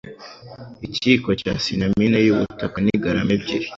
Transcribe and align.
Ikiyiko 0.85 1.29
cya 1.41 1.53
cinamine 1.63 2.17
y'ubutaka 2.25 2.77
ni 2.81 2.93
garama 3.03 3.31
ebyiri. 3.37 3.67